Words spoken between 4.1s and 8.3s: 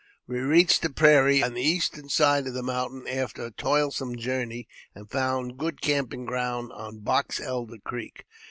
journey, and found good camping ground on Box Elder Creek.